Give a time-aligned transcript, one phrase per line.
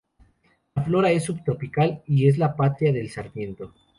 [0.73, 3.75] La flora es subtropical, y es la patria del sarmiento.